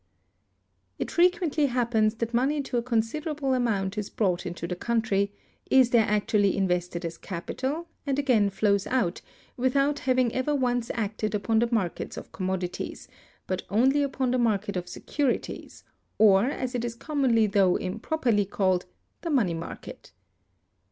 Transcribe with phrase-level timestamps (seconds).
[0.97, 5.31] It frequently happens that money to a considerable amount is brought into the country,
[5.69, 9.21] is there actually invested as capital, and again flows out,
[9.57, 13.07] without having ever once acted upon the markets of commodities,
[13.45, 15.83] but only upon the market of securities,
[16.17, 18.87] or, as it is commonly though improperly called,
[19.21, 20.13] the money market.